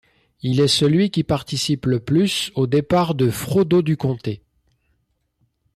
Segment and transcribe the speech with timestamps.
[0.41, 4.41] Il est celui qui participe le plus au départ de Frodo du Comté.